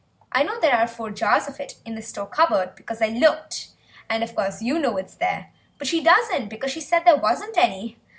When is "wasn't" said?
7.17-7.55